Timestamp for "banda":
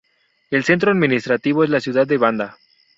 2.17-2.57